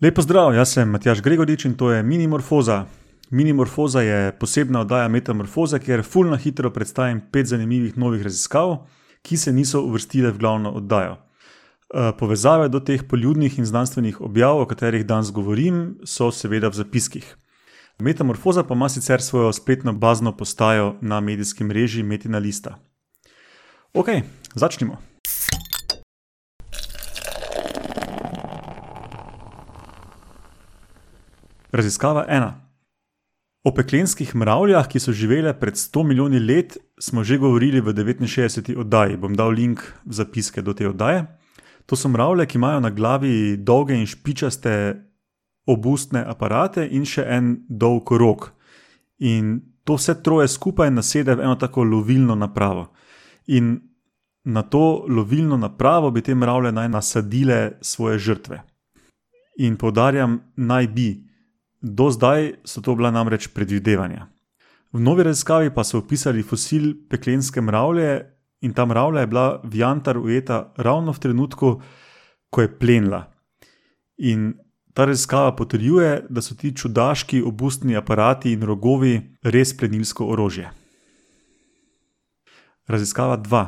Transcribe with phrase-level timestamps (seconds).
[0.00, 2.86] Lepo zdrav, jaz sem Matjaš Gregorič in to je Minimorfoza.
[3.30, 8.78] Minimorfoza je posebna oddaja Metamorfoza, kjer fulno hitro predstavim pet zanimivih novih raziskav,
[9.22, 11.12] ki se niso uvrstile v glavno oddajo.
[11.16, 16.80] Eh, povezave do teh poljudnih in znanstvenih objav, o katerih danes govorim, so seveda v
[16.80, 17.36] zapiskih.
[17.98, 22.78] Metamorfoza pa ima sicer svojo spletno bazno postajo na medijskem mreži Metina Lista.
[23.92, 24.08] Ok,
[24.54, 25.09] začnimo.
[31.72, 32.70] Raziskava ena.
[33.64, 38.76] O peklenskih mravljah, ki so živele pred 100 milijoni let, smo že govorili v 69.
[38.76, 39.16] oddaji.
[39.16, 41.26] Bom dal link v zapiske do te oddaje.
[41.86, 44.96] To so mravlje, ki imajo na glavi dolge in špičaste
[45.66, 48.52] obustne aparate in še en dolg rok.
[49.18, 52.88] In to vse troje skupaj nasede v eno tako lovilno napravo.
[53.46, 53.80] In
[54.44, 58.62] na to lovilno napravo bi te mravlje naj nasadile svoje žrtve.
[59.58, 61.29] In poudarjam, naj bi.
[61.80, 64.28] Do zdaj so to bila namreč predvidevanja.
[64.92, 68.26] V novi raziskavi pa so opisali fosil peklenske mravlje,
[68.60, 71.68] in ta mravlja je bila v jantar ujeta ravno v trenutku,
[72.50, 73.32] ko je plenila.
[74.18, 74.54] In
[74.94, 80.68] ta raziskava potrjuje, da so ti čudaški obustni aparati in rogovi res plenilsko orožje.
[82.86, 83.66] Raziskava 2.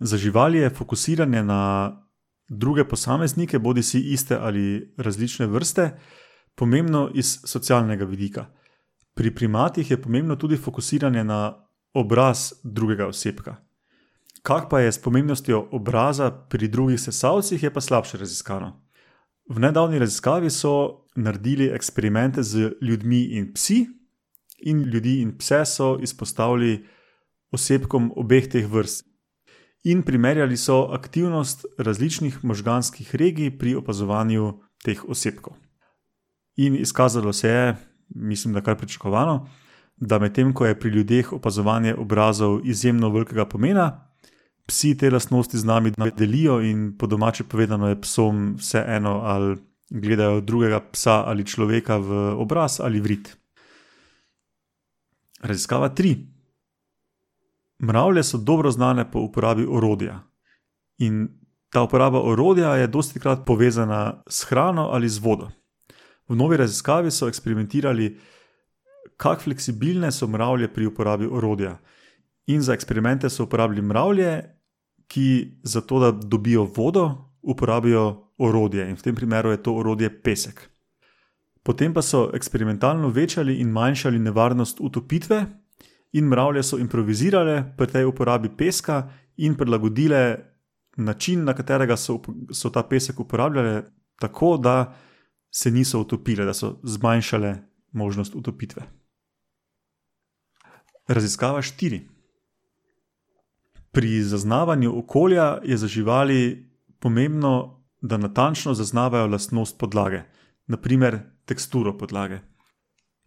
[0.00, 1.92] Za živali je fokusiranje na
[2.48, 5.90] druge posameznike, bodi si iste ali različne vrste,
[6.54, 8.46] pomembno iz socialnega vidika.
[9.14, 13.56] Pri primatih je pomembno tudi fokusiranje na obraz drugega osebka.
[14.42, 18.80] Kak pa je s pomembnostjo obraza pri drugih sesalcih, je pa slabše raziskano.
[19.48, 23.86] V nedavni raziskavi so naredili eksperimente z ljudmi in psi,
[24.58, 26.86] in ljudi in pse so izpostavili
[27.52, 29.06] osebkom obeh teh vrst.
[29.84, 35.63] In primerjali so aktivnost različnih možganskih regij pri opazovanju teh osebkov.
[36.56, 37.76] In izkazalo se je,
[38.08, 39.48] mislim, da kar pričakovano,
[39.96, 44.14] da medtem ko je pri ljudeh opazovanje obrazov izjemno velikega pomena,
[44.66, 49.56] psi te lastnosti z nami delijo in po domače povedano je psom vseeno, ali
[49.90, 53.36] gledajo drugega psa ali človeka v obraz ali v rit.
[55.42, 56.16] Raziskava 3.
[57.82, 60.22] Mravlje so dobro znane po uporabi orodja.
[60.98, 61.28] In
[61.70, 65.50] ta uporaba orodja je dosti krat povezana s hrano ali z vodo.
[66.28, 68.16] V novi raziskavi so eksperimentirali,
[69.16, 71.78] kako fleksibilne so mravlje pri uporabi orodja.
[72.46, 74.42] In za eksperimente so uporabili mravlje,
[75.08, 77.10] ki za to, da dobijo vodo,
[77.42, 78.88] uporabijo orodje.
[78.90, 80.70] In v tem primeru je to orodje pesek.
[81.62, 85.46] Potem pa so eksperimentalno večali in manjšali nevarnost utopitve,
[86.12, 90.38] in mravlje so improvizirale pri tej uporabi peska in prilagodile
[90.96, 92.20] način, na katerega so,
[92.52, 93.82] so ta pesek uporabljale,
[94.20, 94.94] tako da
[95.54, 97.56] se niso utopile, da so zmanjšale
[97.92, 98.82] možnost utopitve.
[101.08, 102.00] Raziskava 4.
[103.92, 110.22] Pri zaznavanju okolja je za živali pomembno, da natančno zaznavajo lastnost podlage,
[110.66, 112.38] naprimer teksturo podlage.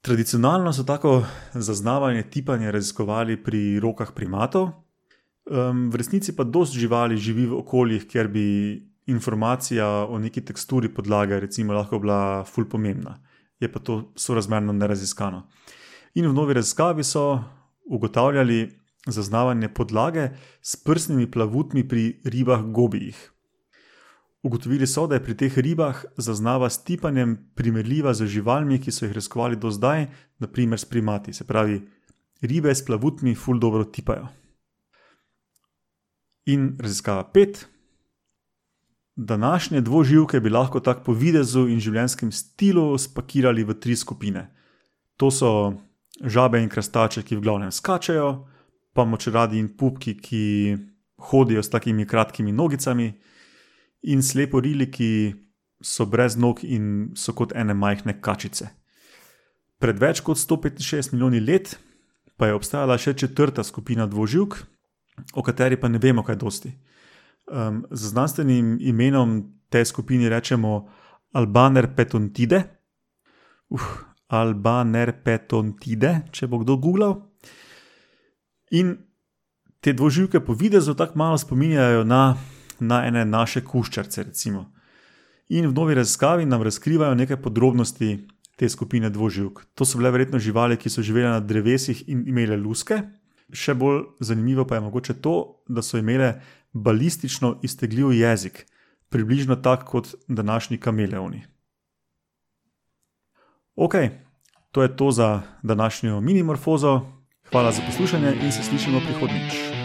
[0.00, 1.22] Tradicionalno so tako
[1.54, 4.70] zaznavanje tipanja raziskovali pri rokah primatov,
[5.90, 8.48] v resnici pa dosti živali živi v okoljih, kjer bi
[9.06, 13.18] informacija o neki teksturi podlage, recimo, lahko bila fulj pomembna,
[13.60, 15.46] je pa to sorazmerno neraziskano.
[16.14, 17.42] In v novi raziskavi so
[17.84, 20.28] ugotavljali zaznavanje podlage
[20.62, 23.30] s prstnimi plavutmi pri ribah gobijih.
[24.42, 29.06] Ugotovili so, da je pri teh ribah zaznava s tipanjem primerljiva z živalmi, ki so
[29.06, 30.06] jih raziskovali do zdaj,
[30.38, 31.80] naprimer s primati, se pravi,
[32.40, 34.28] ribe s plavutmi fulj dobro tipajo.
[36.46, 37.66] In raziskava pet.
[39.16, 44.48] Današnje dvoživke bi lahko tako po videzu in življenjskem stilu spakirali v tri skupine.
[45.16, 45.50] To so
[46.20, 48.46] žabe in krastače, ki v glavnem skačejo,
[48.94, 50.76] pa močeradi in pupki, ki
[51.30, 53.12] hodijo s takimi kratkimi nogicami,
[54.02, 55.34] in sleporili, ki
[55.80, 58.70] so brez nog in so kot ene majhne kačice.
[59.78, 61.76] Pred več kot 165 milijoni let
[62.36, 64.56] pa je obstajala še četrta skupina dvoživk,
[65.34, 66.72] o kateri pa ne vemo kaj dosti.
[67.44, 70.88] Um, z znanstvenim imenom te skupine rečemo
[71.32, 72.62] Albaner petontide,
[73.68, 73.88] uh,
[74.32, 77.18] Albaner petontide, če bo kdo googlal.
[78.72, 78.96] In
[79.84, 82.36] te dvoživke po videzu tako malo spominjajo na,
[82.80, 84.22] na ene naše kuščarce.
[84.22, 84.70] Recimo.
[85.52, 88.16] In v novi raziskavi nam razkrivajo nekaj podrobnosti
[88.56, 89.60] te skupine dvoživk.
[89.74, 93.02] To so bile verjetno živali, ki so živele na drevesih in imele luske.
[93.52, 95.34] Še bolj zanimivo pa je mogoče to,
[95.68, 96.38] da so imele
[96.74, 98.66] balistično iztegljiv jezik,
[99.08, 101.42] približno tak kot današnji kameleoni.
[103.76, 103.94] Ok,
[104.72, 107.00] to je to za današnjo minimorfozo.
[107.50, 109.83] Hvala za poslušanje in se slišimo prihodnjič.